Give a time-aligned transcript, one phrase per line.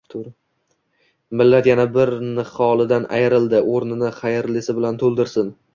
[1.41, 3.65] Millat yana bir niholidan ayrildi...
[3.77, 5.59] O‘rnini xayrlisi bilan to‘ldirsin!»